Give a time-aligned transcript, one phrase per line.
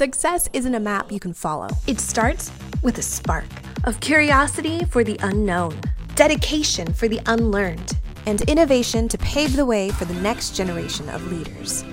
[0.00, 1.68] Success isn't a map you can follow.
[1.86, 2.50] It starts
[2.82, 3.44] with a spark
[3.84, 5.78] of curiosity for the unknown,
[6.14, 11.30] dedication for the unlearned, and innovation to pave the way for the next generation of
[11.30, 11.84] leaders.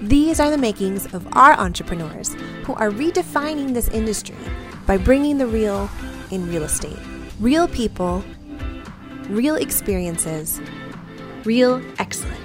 [0.00, 2.32] These are the makings of our entrepreneurs
[2.62, 4.36] who are redefining this industry
[4.86, 5.90] by bringing the real
[6.30, 7.00] in real estate.
[7.40, 8.22] Real people,
[9.30, 10.60] real experiences,
[11.44, 12.37] real excellence.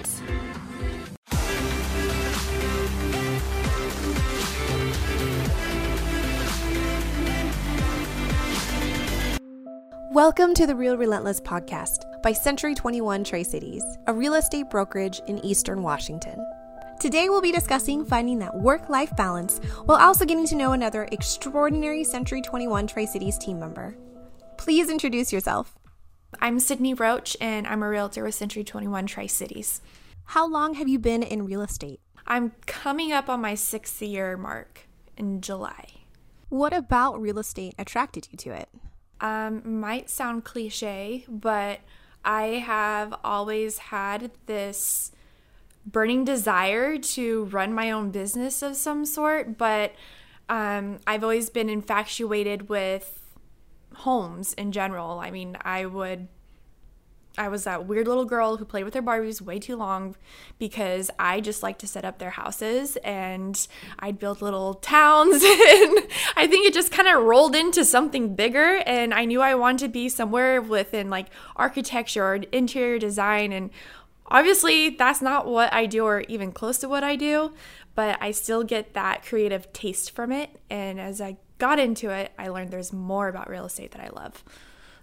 [10.13, 15.19] Welcome to the Real Relentless podcast by Century 21 Tri Cities, a real estate brokerage
[15.25, 16.37] in Eastern Washington.
[16.99, 21.09] Today we'll be discussing finding that work life balance while also getting to know another
[21.11, 23.97] extraordinary Century 21 Tri Cities team member.
[24.57, 25.79] Please introduce yourself.
[26.39, 29.81] I'm Sydney Roach, and I'm a realtor with Century 21 Tri Cities.
[30.25, 32.01] How long have you been in real estate?
[32.27, 34.81] I'm coming up on my sixth year mark
[35.17, 35.87] in July.
[36.49, 38.69] What about real estate attracted you to it?
[39.23, 41.79] Um, might sound cliche, but
[42.25, 45.11] I have always had this
[45.85, 49.93] burning desire to run my own business of some sort, but
[50.49, 53.21] um, I've always been infatuated with
[53.95, 55.19] homes in general.
[55.19, 56.27] I mean, I would
[57.35, 60.15] I was that weird little girl who played with her Barbies way too long
[60.59, 63.67] because I just like to set up their houses and
[63.97, 65.41] I'd build little towns.
[65.43, 65.97] and
[66.35, 69.85] I think it just kind of rolled into something bigger and I knew I wanted
[69.85, 73.51] to be somewhere within like architecture or interior design.
[73.51, 73.71] And
[74.27, 77.53] obviously that's not what I do or even close to what I do,
[77.95, 80.59] but I still get that creative taste from it.
[80.69, 84.09] And as I got into it, I learned there's more about real estate that I
[84.09, 84.43] love.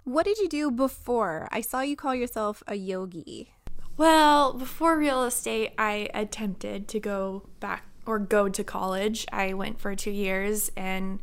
[0.03, 1.47] What did you do before?
[1.51, 3.53] I saw you call yourself a yogi.
[3.97, 9.27] Well, before real estate, I attempted to go back or go to college.
[9.31, 11.19] I went for two years and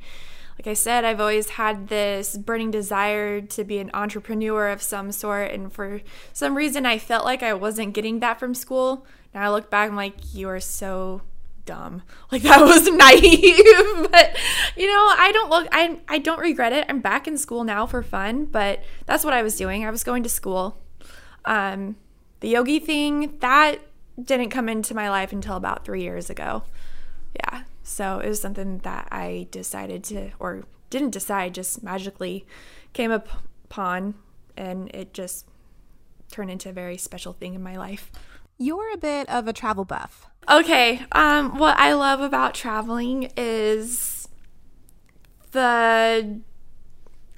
[0.59, 5.13] like I said, I've always had this burning desire to be an entrepreneur of some
[5.13, 5.53] sort.
[5.53, 6.01] And for
[6.33, 9.07] some reason, I felt like I wasn't getting that from school.
[9.35, 11.23] Now I look back, I'm like, you are so
[11.69, 12.03] dumb.
[12.33, 14.11] Like that was naive.
[14.11, 14.37] but
[14.75, 16.87] you know, I don't look I I don't regret it.
[16.89, 19.85] I'm back in school now for fun, but that's what I was doing.
[19.85, 20.79] I was going to school.
[21.45, 21.97] Um
[22.41, 23.81] the yogi thing, that
[24.21, 26.63] didn't come into my life until about 3 years ago.
[27.35, 27.65] Yeah.
[27.83, 32.47] So it was something that I decided to or didn't decide, just magically
[32.95, 34.15] came upon
[34.57, 35.47] and it just
[36.31, 38.11] turned into a very special thing in my life.
[38.59, 40.27] You're a bit of a travel buff.
[40.51, 44.29] Okay, um, what I love about traveling is
[45.53, 46.41] the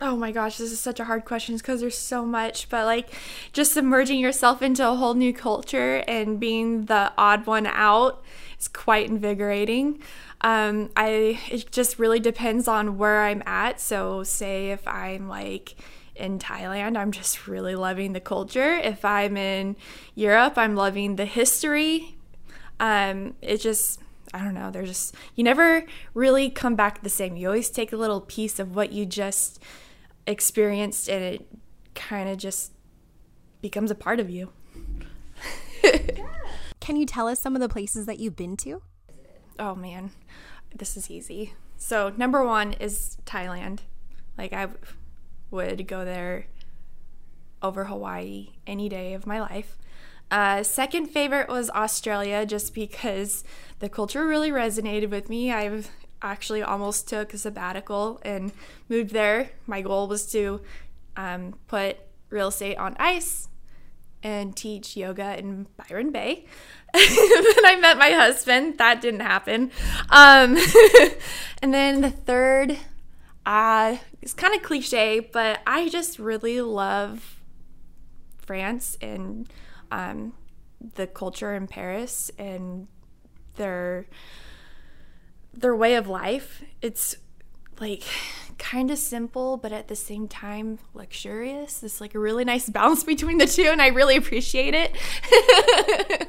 [0.00, 3.10] oh my gosh, this is such a hard question because there's so much, but like
[3.53, 8.22] just submerging yourself into a whole new culture and being the odd one out
[8.59, 10.00] is quite invigorating.
[10.41, 13.78] Um, I it just really depends on where I'm at.
[13.80, 15.75] So, say if I'm like
[16.20, 18.75] in Thailand, I'm just really loving the culture.
[18.75, 19.76] If I'm in
[20.14, 22.16] Europe, I'm loving the history
[22.81, 24.00] um, it just
[24.32, 24.70] I don't know.
[24.70, 27.36] They're just you never really come back the same.
[27.36, 29.62] You always take a little piece of what you just
[30.26, 31.47] experienced, and it
[31.94, 32.72] kind of just
[33.60, 34.50] becomes a part of you.
[36.80, 38.82] Can you tell us some of the places that you've been to?
[39.59, 40.12] Oh man,
[40.75, 41.54] this is easy.
[41.76, 43.80] So number one is Thailand.
[44.38, 44.69] Like I
[45.50, 46.47] would go there
[47.62, 49.77] over Hawaii any day of my life.
[50.31, 53.43] Uh, second favorite was Australia, just because
[53.81, 55.53] the culture really resonated with me.
[55.53, 55.91] I've
[56.22, 58.53] actually almost took a sabbatical and
[58.89, 59.50] moved there.
[59.66, 60.60] My goal was to
[61.16, 61.97] um, put
[62.31, 63.49] real estate on ice
[64.22, 66.44] and teach yoga in Byron Bay.
[66.93, 68.78] then I met my husband.
[68.78, 69.71] That didn't happen.
[70.10, 70.56] Um,
[71.62, 72.78] and then the third,
[73.47, 77.41] uh, it's kind of cliche, but I just really love
[78.39, 79.51] France and
[79.91, 80.34] um,
[80.95, 82.87] the culture in Paris and
[83.56, 84.06] their
[85.53, 86.62] their way of life.
[86.81, 87.16] It's
[87.81, 88.04] like
[88.59, 91.83] kind of simple, but at the same time luxurious.
[91.83, 96.28] It's like a really nice balance between the two, and I really appreciate it.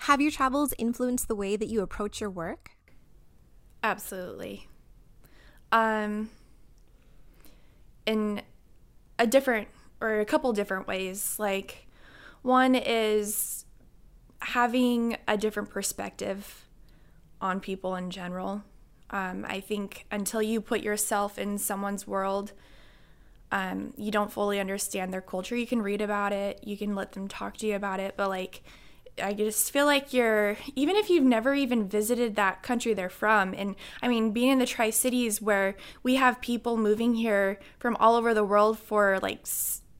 [0.00, 2.70] Have your travels influenced the way that you approach your work?
[3.82, 4.68] Absolutely.
[5.72, 6.30] Um,
[8.06, 8.40] in
[9.18, 9.68] a different
[10.00, 11.36] or a couple different ways.
[11.38, 11.86] Like,
[12.42, 13.64] one is
[14.40, 16.66] having a different perspective
[17.40, 18.62] on people in general.
[19.10, 22.52] Um, I think until you put yourself in someone's world,
[23.52, 25.56] um, you don't fully understand their culture.
[25.56, 28.28] You can read about it, you can let them talk to you about it, but
[28.28, 28.62] like
[29.22, 33.54] I just feel like you're, even if you've never even visited that country they're from,
[33.56, 37.96] and I mean, being in the Tri Cities where we have people moving here from
[37.96, 39.46] all over the world for like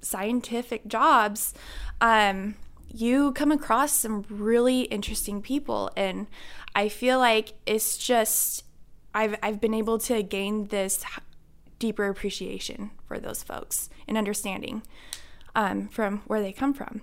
[0.01, 1.55] scientific jobs,
[2.01, 2.57] um,
[2.93, 5.91] you come across some really interesting people.
[5.97, 6.27] And
[6.75, 8.65] I feel like it's just,
[9.15, 11.05] I've, I've been able to gain this
[11.79, 14.83] deeper appreciation for those folks and understanding
[15.55, 17.03] um, from where they come from.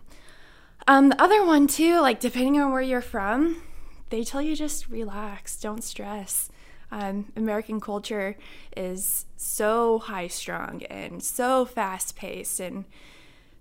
[0.88, 3.62] Um, the other one too, like depending on where you're from,
[4.10, 6.50] they tell you just relax, don't stress.
[6.92, 8.38] Um, American culture
[8.78, 12.86] is so high strung and so fast paced, and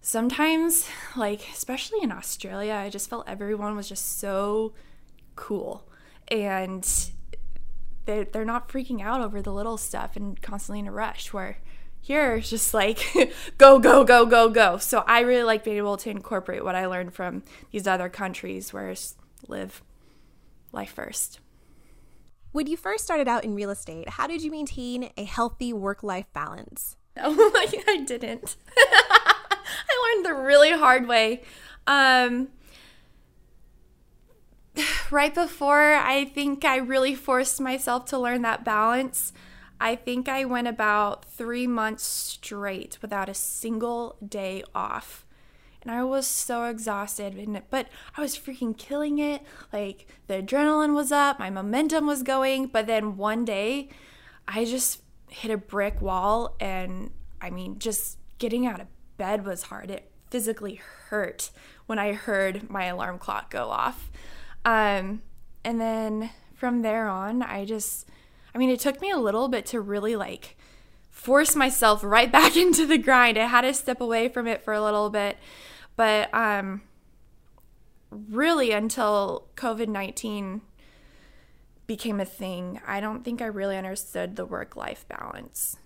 [0.02, 4.74] sometimes, like especially in Australia, I just felt everyone was just so
[5.34, 5.88] cool
[6.28, 7.10] and
[8.04, 11.32] they they're not freaking out over the little stuff and constantly in a rush.
[11.32, 11.58] Where
[12.02, 12.98] here it's just like
[13.58, 14.76] go go go go go.
[14.76, 18.72] So i really like being able to incorporate what i learned from these other countries
[18.72, 18.94] where
[19.48, 19.82] live
[20.72, 21.38] life first.
[22.50, 26.26] When you first started out in real estate how did you maintain a healthy work-life
[26.34, 26.96] balance?
[27.16, 28.56] Oh my i didn't.
[28.76, 31.42] I learned the really hard way.
[31.86, 32.48] Um
[35.10, 39.32] right before i think i really forced myself to learn that balance
[39.82, 45.26] I think I went about three months straight without a single day off.
[45.82, 49.42] And I was so exhausted, but I was freaking killing it.
[49.72, 52.68] Like the adrenaline was up, my momentum was going.
[52.68, 53.88] But then one day,
[54.46, 56.54] I just hit a brick wall.
[56.60, 58.86] And I mean, just getting out of
[59.16, 59.90] bed was hard.
[59.90, 60.76] It physically
[61.08, 61.50] hurt
[61.86, 64.12] when I heard my alarm clock go off.
[64.64, 65.22] Um,
[65.64, 68.08] and then from there on, I just
[68.54, 70.56] I mean, it took me a little bit to really like
[71.10, 73.38] force myself right back into the grind.
[73.38, 75.36] I had to step away from it for a little bit,
[75.96, 76.82] but um
[78.10, 80.60] really until COVID-19
[81.86, 85.76] became a thing, I don't think I really understood the work-life balance.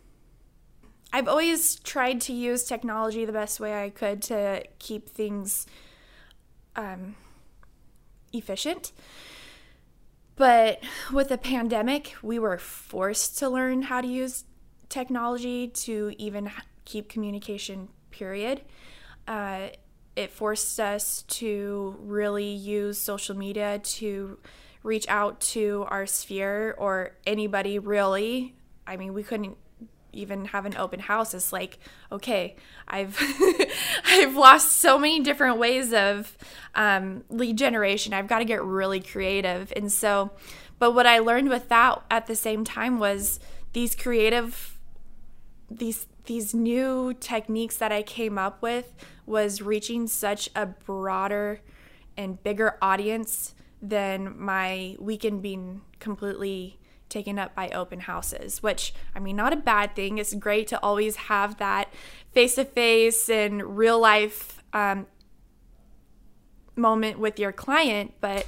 [1.13, 5.67] I've always tried to use technology the best way I could to keep things
[6.75, 7.17] um,
[8.33, 8.93] efficient.
[10.37, 14.45] But with the pandemic, we were forced to learn how to use
[14.89, 16.51] technology to even
[16.85, 18.61] keep communication, period.
[19.27, 19.69] Uh,
[20.15, 24.39] it forced us to really use social media to
[24.83, 28.55] reach out to our sphere or anybody really.
[28.87, 29.57] I mean, we couldn't
[30.17, 31.79] even have an open house it's like
[32.11, 32.57] okay
[32.89, 33.19] i've
[34.07, 36.37] i've lost so many different ways of
[36.75, 38.13] um, lead generation.
[38.13, 39.73] I've got to get really creative.
[39.75, 40.31] And so
[40.79, 43.41] but what i learned with that at the same time was
[43.73, 44.79] these creative
[45.71, 51.61] these these new techniques that i came up with was reaching such a broader
[52.17, 56.79] and bigger audience than my weekend being completely
[57.09, 60.19] taken up by open houses, which I mean, not a bad thing.
[60.19, 61.93] It's great to always have that
[62.33, 65.07] face to face and real life um,
[66.75, 68.47] moment with your client, but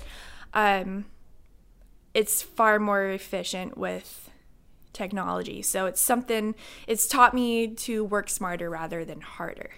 [0.55, 1.07] um,
[2.15, 4.31] it's far more efficient with
[4.93, 5.63] technology.
[5.63, 6.55] So it's something,
[6.87, 9.71] it's taught me to work smarter rather than harder.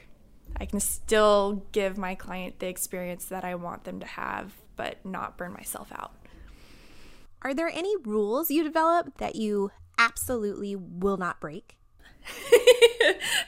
[0.57, 5.05] I can still give my client the experience that I want them to have, but
[5.05, 6.13] not burn myself out.
[7.43, 11.79] Are there any rules you develop that you absolutely will not break?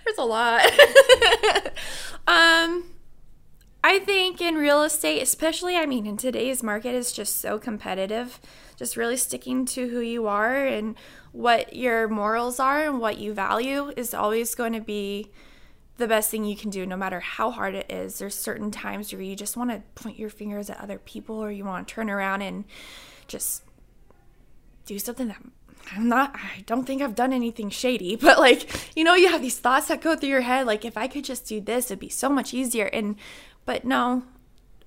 [0.05, 0.65] There's a lot.
[2.27, 2.85] um,
[3.85, 8.41] I think in real estate, especially, I mean, in today's market, is just so competitive.
[8.77, 10.95] Just really sticking to who you are and
[11.33, 15.31] what your morals are and what you value is always going to be
[15.99, 18.19] the best thing you can do, no matter how hard it is.
[18.19, 21.51] There's certain times where you just want to point your fingers at other people or
[21.51, 22.65] you want to turn around and
[23.29, 23.63] just
[24.85, 25.43] do something that
[25.95, 29.43] I'm not, I don't think I've done anything shady, but like, you know, you have
[29.43, 31.99] these thoughts that go through your head, like, if I could just do this, it'd
[31.99, 32.87] be so much easier.
[32.87, 33.17] And,
[33.65, 34.25] but no,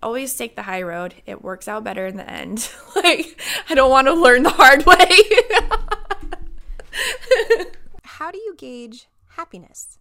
[0.02, 1.16] always take the high road.
[1.26, 2.70] It works out better in the end.
[2.96, 5.10] like, I don't want to learn the hard way.
[8.04, 10.00] How do you gauge happiness?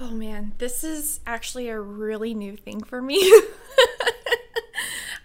[0.00, 3.30] Oh man, this is actually a really new thing for me.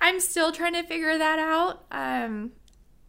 [0.02, 1.86] I'm still trying to figure that out.
[1.92, 2.52] Um,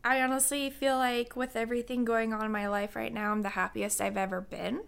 [0.05, 3.51] I honestly feel like with everything going on in my life right now, I'm the
[3.51, 4.81] happiest I've ever been.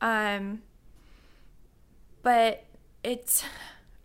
[0.00, 0.62] Um,
[2.22, 2.64] but
[3.02, 3.44] it's,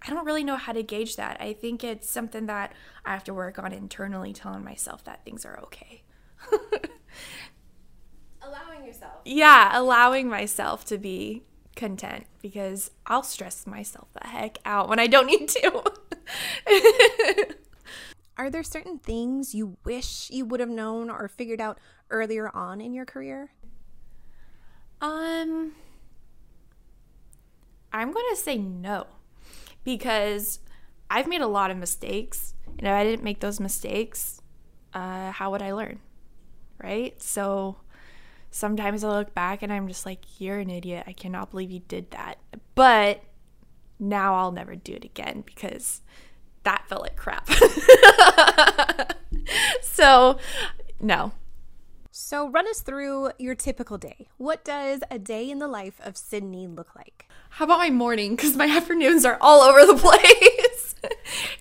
[0.05, 1.38] I don't really know how to gauge that.
[1.39, 2.74] I think it's something that
[3.05, 6.03] I have to work on internally, telling myself that things are okay.
[8.41, 9.13] allowing yourself.
[9.25, 11.44] Yeah, allowing myself to be
[11.75, 15.84] content because I'll stress myself the heck out when I don't need to.
[18.37, 22.81] Are there certain things you wish you would have known or figured out earlier on
[22.81, 23.51] in your career?
[25.01, 25.73] Um,
[27.93, 29.07] I'm going to say no
[29.85, 30.59] because
[31.09, 32.53] I've made a lot of mistakes.
[32.77, 34.41] And if I didn't make those mistakes,
[34.93, 35.99] uh, how would I learn?
[36.81, 37.21] Right?
[37.21, 37.77] So
[38.51, 41.05] sometimes I look back and I'm just like, you're an idiot.
[41.07, 42.39] I cannot believe you did that.
[42.73, 43.23] But
[43.97, 46.01] now I'll never do it again because
[46.65, 47.50] that felt like crap.
[49.81, 50.38] so,
[51.00, 51.31] no.
[52.12, 54.27] So, run us through your typical day.
[54.38, 57.27] What does a day in the life of Sydney look like?
[57.51, 58.36] How about my morning?
[58.36, 60.95] Because my afternoons are all over the place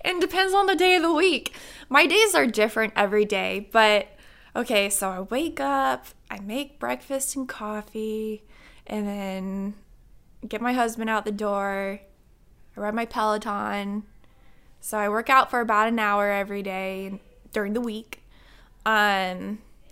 [0.04, 1.54] and depends on the day of the week.
[1.88, 4.08] My days are different every day, but
[4.56, 8.44] okay, so I wake up, I make breakfast and coffee,
[8.86, 9.74] and then
[10.46, 12.00] get my husband out the door.
[12.76, 14.04] I ride my Peloton,
[14.84, 17.18] so I work out for about an hour every day
[17.54, 18.22] during the week.
[18.84, 18.92] Um,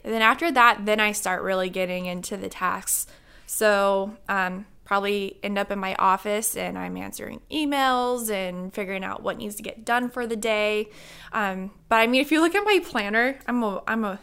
[0.05, 3.07] and then after that, then I start really getting into the tasks.
[3.47, 9.23] So um, probably end up in my office and I'm answering emails and figuring out
[9.23, 10.91] what needs to get done for the day.
[11.33, 14.21] Um, but I mean, if you look at my planner, I'm a I'm a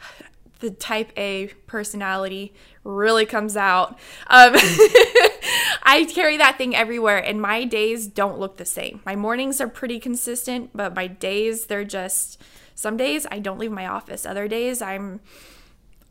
[0.60, 3.98] the type A personality really comes out.
[4.28, 4.54] Um,
[5.82, 9.00] I carry that thing everywhere, and my days don't look the same.
[9.04, 12.42] My mornings are pretty consistent, but my days, they're just
[12.78, 14.24] some days I don't leave my office.
[14.24, 15.18] Other days I'm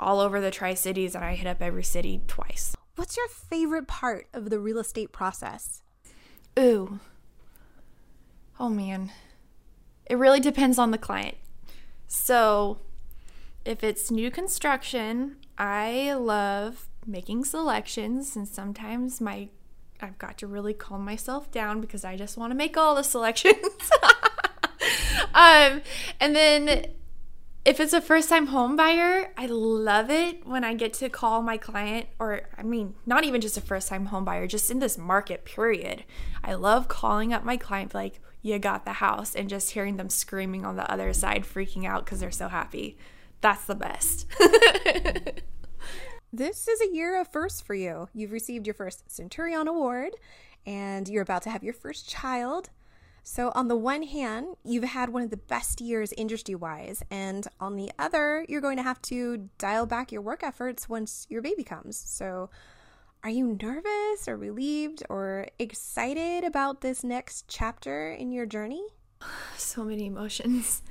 [0.01, 2.75] all over the Tri Cities and I hit up every city twice.
[2.97, 5.81] What's your favorite part of the real estate process?
[6.59, 6.99] Ooh.
[8.59, 9.11] Oh man.
[10.07, 11.37] It really depends on the client.
[12.05, 12.79] So,
[13.63, 19.49] if it's new construction, I love making selections and sometimes my
[20.01, 23.03] I've got to really calm myself down because I just want to make all the
[23.03, 23.57] selections.
[25.33, 25.81] um,
[26.19, 26.87] and then
[27.65, 31.41] if it's a first time home buyer, I love it when I get to call
[31.41, 34.79] my client, or I mean, not even just a first time home buyer, just in
[34.79, 36.05] this market period.
[36.43, 40.09] I love calling up my client, like, you got the house, and just hearing them
[40.09, 42.97] screaming on the other side, freaking out because they're so happy.
[43.41, 44.27] That's the best.
[46.33, 48.09] This is a year of firsts for you.
[48.13, 50.13] You've received your first Centurion Award
[50.65, 52.69] and you're about to have your first child.
[53.23, 57.45] So, on the one hand, you've had one of the best years industry wise, and
[57.59, 61.41] on the other, you're going to have to dial back your work efforts once your
[61.41, 61.97] baby comes.
[61.97, 62.49] So,
[63.25, 68.83] are you nervous or relieved or excited about this next chapter in your journey?
[69.57, 70.81] So many emotions.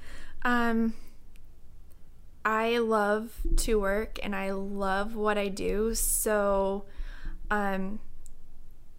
[0.42, 0.92] Um,
[2.46, 5.96] I love to work and I love what I do.
[5.96, 6.84] So,
[7.50, 7.98] um,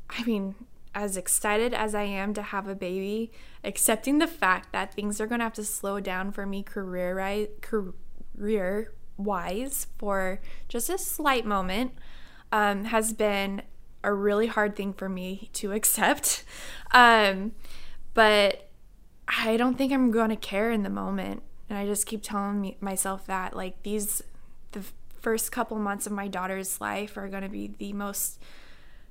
[0.10, 0.56] I mean,
[0.94, 3.32] as excited as I am to have a baby,
[3.64, 7.48] accepting the fact that things are going to have to slow down for me career
[9.16, 11.94] wise for just a slight moment
[12.52, 13.62] um, has been
[14.04, 16.44] a really hard thing for me to accept.
[16.92, 17.54] Um,
[18.14, 18.70] but
[19.26, 21.44] I don't think I'm going to care in the moment.
[21.70, 24.22] And I just keep telling me, myself that like these
[24.72, 24.84] the
[25.20, 28.40] first couple months of my daughter's life are going to be the most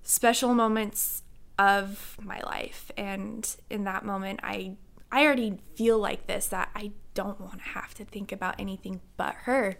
[0.03, 1.23] special moments
[1.59, 4.77] of my life and in that moment I
[5.11, 9.01] I already feel like this that I don't want to have to think about anything
[9.17, 9.77] but her.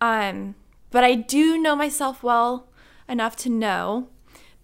[0.00, 0.56] Um
[0.90, 2.68] but I do know myself well
[3.08, 4.08] enough to know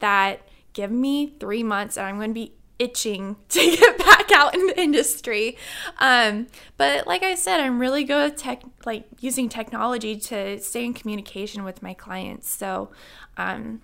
[0.00, 4.55] that give me 3 months and I'm going to be itching to get back out
[4.55, 5.57] in the industry.
[5.99, 10.85] Um, but like I said, I'm really good at tech, like using technology to stay
[10.85, 12.49] in communication with my clients.
[12.49, 12.91] So
[13.37, 13.83] um,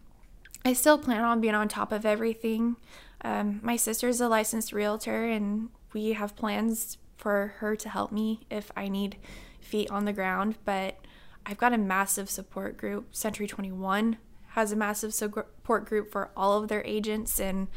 [0.64, 2.76] I still plan on being on top of everything.
[3.22, 8.40] Um, my sister's a licensed realtor, and we have plans for her to help me
[8.50, 9.16] if I need
[9.60, 10.56] feet on the ground.
[10.64, 10.98] But
[11.46, 13.14] I've got a massive support group.
[13.14, 17.68] Century 21 has a massive support group for all of their agents, and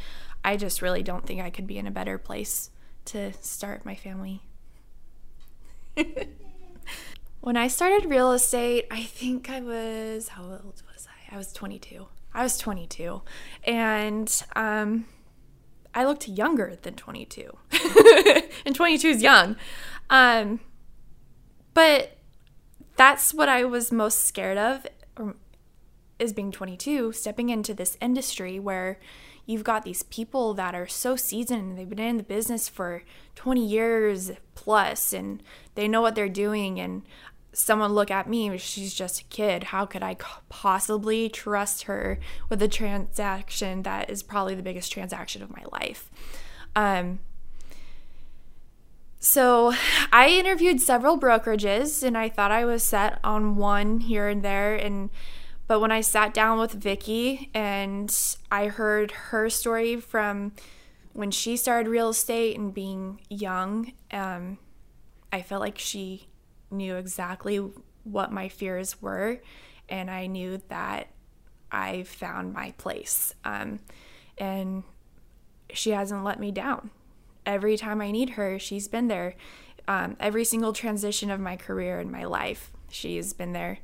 [0.44, 2.72] I just really don't think I could be in a better place
[3.06, 4.44] to start my family.
[7.42, 11.36] when I started real estate, I think I was, how old was I?
[11.36, 12.08] I was 22.
[12.34, 13.22] I was 22.
[13.64, 15.06] And um,
[15.94, 17.50] I looked younger than 22.
[18.66, 19.56] and 22 is young.
[20.10, 20.60] Um,
[21.74, 22.18] but
[22.96, 24.86] that's what I was most scared of,
[26.20, 29.00] is being 22, stepping into this industry where
[29.48, 33.02] you've got these people that are so seasoned they've been in the business for
[33.34, 35.42] 20 years plus and
[35.74, 37.02] they know what they're doing and
[37.54, 40.16] someone look at me she's just a kid how could i
[40.50, 46.12] possibly trust her with a transaction that is probably the biggest transaction of my life?
[46.76, 47.20] Um,
[49.20, 49.74] so
[50.12, 54.76] I interviewed several brokerages and I thought I was set on one here and there
[54.76, 55.10] and
[55.68, 58.14] but when I sat down with Vicky and
[58.52, 60.54] I heard her story from
[61.14, 64.60] when she started real estate and being young, um,
[65.32, 66.28] I felt like she
[66.72, 67.58] knew exactly
[68.04, 69.42] what my fears were,
[69.90, 71.08] and I knew that
[71.72, 73.34] I found my place.
[73.44, 73.80] Um,
[74.38, 74.84] and
[75.74, 76.92] she hasn't let me down.
[77.46, 79.36] Every time I need her, she's been there.
[79.88, 83.80] Um, every single transition of my career and my life, she's been there.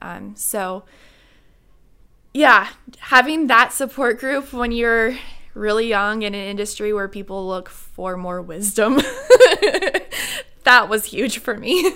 [0.00, 0.84] Um, so,
[2.34, 2.68] yeah,
[2.98, 5.16] having that support group when you're
[5.54, 8.96] really young in an industry where people look for more wisdom,
[10.64, 11.92] that was huge for me.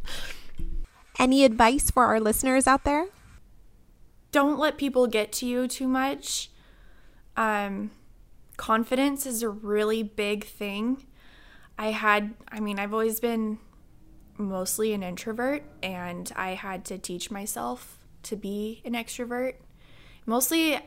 [1.18, 3.06] Any advice for our listeners out there?
[4.32, 6.50] Don't let people get to you too much.
[7.36, 7.90] Um,
[8.56, 11.06] confidence is a really big thing.
[11.78, 13.58] I had, I mean, I've always been
[14.38, 19.54] mostly an introvert, and I had to teach myself to be an extrovert.
[20.26, 20.78] Mostly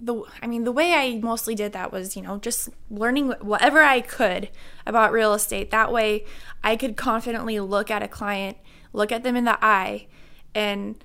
[0.00, 3.82] the I mean the way I mostly did that was, you know, just learning whatever
[3.82, 4.50] I could
[4.86, 5.70] about real estate.
[5.70, 6.24] That way
[6.62, 8.58] I could confidently look at a client,
[8.92, 10.06] look at them in the eye
[10.54, 11.02] and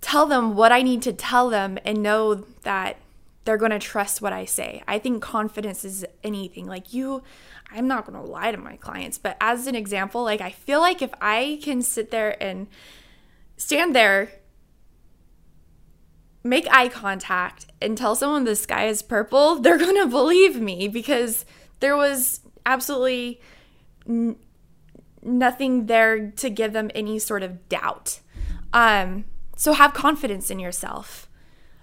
[0.00, 2.96] tell them what I need to tell them and know that
[3.44, 4.82] they're going to trust what I say.
[4.86, 6.66] I think confidence is anything.
[6.66, 7.22] Like you
[7.72, 10.80] I'm not going to lie to my clients, but as an example, like I feel
[10.80, 12.66] like if I can sit there and
[13.56, 14.32] stand there
[16.42, 20.88] make eye contact and tell someone the sky is purple, they're going to believe me
[20.88, 21.44] because
[21.80, 23.40] there was absolutely
[24.08, 24.36] n-
[25.22, 28.20] nothing there to give them any sort of doubt.
[28.72, 29.24] Um,
[29.56, 31.28] so have confidence in yourself.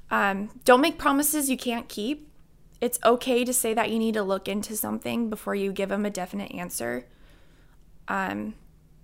[0.10, 2.32] Um, don't make promises you can't keep.
[2.80, 6.06] It's okay to say that you need to look into something before you give them
[6.06, 7.06] a definite answer.
[8.08, 8.54] Um,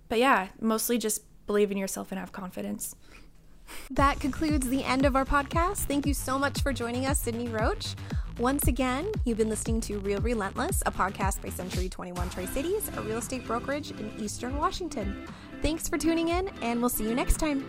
[0.08, 2.94] but yeah, mostly just believe in yourself and have confidence.
[3.90, 5.78] That concludes the end of our podcast.
[5.78, 7.94] Thank you so much for joining us, Sydney Roach.
[8.38, 12.90] Once again, you've been listening to Real Relentless, a podcast by Century 21 Tri Cities,
[12.96, 15.26] a real estate brokerage in Eastern Washington.
[15.62, 17.64] Thanks for tuning in, and we'll see you next time.